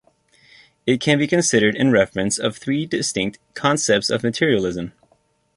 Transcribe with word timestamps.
It 0.87 0.99
can 0.99 1.19
be 1.19 1.27
considered 1.27 1.75
in 1.75 1.91
reference 1.91 2.39
of 2.39 2.57
three 2.57 2.87
distinct 2.87 3.37
concepts 3.53 4.09
of 4.09 4.23
materialism. 4.23 4.93